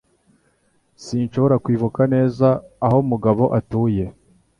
Sinshobora 1.03 1.55
kwibuka 1.63 2.01
neza 2.13 2.47
aho 2.85 2.97
Mugabo 3.09 3.43
atuye 3.59 4.05